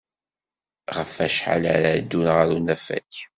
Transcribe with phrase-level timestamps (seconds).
[0.95, 3.11] Ɣef wacḥal ara ddun ɣer unafag?